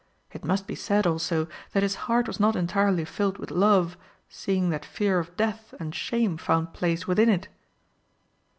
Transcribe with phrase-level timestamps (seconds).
[0.31, 3.97] It must be said, also, that his heart was not entirely filled with love,
[4.29, 7.47] seeing that fear of death and shame found place within it."